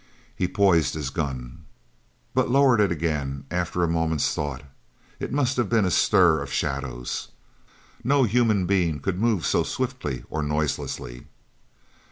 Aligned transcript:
He 0.35 0.47
poised 0.47 0.95
his 0.95 1.11
gun, 1.11 1.65
but 2.33 2.49
lowered 2.49 2.79
it 2.81 2.91
again 2.91 3.45
after 3.51 3.83
a 3.83 3.87
moment's 3.87 4.33
thought. 4.33 4.63
It 5.19 5.31
must 5.31 5.57
have 5.57 5.69
been 5.69 5.85
a 5.85 5.91
stir 5.91 6.41
of 6.41 6.51
shadows. 6.51 7.27
No 8.03 8.23
human 8.23 8.65
being 8.65 8.99
could 8.99 9.19
move 9.19 9.45
so 9.45 9.61
swiftly 9.61 10.23
or 10.31 10.41
so 10.41 10.47
noiselessly. 10.47 11.27